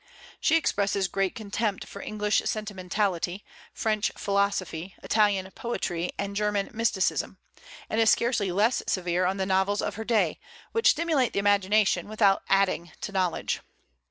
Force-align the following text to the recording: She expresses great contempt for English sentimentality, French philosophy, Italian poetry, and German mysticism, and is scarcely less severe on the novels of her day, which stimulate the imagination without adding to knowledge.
She 0.39 0.55
expresses 0.57 1.07
great 1.07 1.35
contempt 1.35 1.85
for 1.85 2.01
English 2.01 2.41
sentimentality, 2.45 3.45
French 3.71 4.11
philosophy, 4.17 4.95
Italian 5.03 5.51
poetry, 5.51 6.09
and 6.17 6.35
German 6.35 6.71
mysticism, 6.73 7.37
and 7.87 8.01
is 8.01 8.09
scarcely 8.09 8.51
less 8.51 8.81
severe 8.87 9.25
on 9.27 9.37
the 9.37 9.45
novels 9.45 9.83
of 9.83 9.97
her 9.97 10.03
day, 10.03 10.39
which 10.71 10.89
stimulate 10.89 11.33
the 11.33 11.37
imagination 11.39 12.07
without 12.09 12.41
adding 12.49 12.91
to 13.01 13.11
knowledge. 13.11 13.59